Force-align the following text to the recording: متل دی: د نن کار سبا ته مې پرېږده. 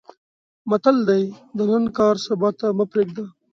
متل 0.69 0.97
دی: 1.09 1.23
د 1.57 1.59
نن 1.71 1.83
کار 1.97 2.15
سبا 2.27 2.49
ته 2.59 2.67
مې 2.77 2.85
پرېږده. 2.91 3.25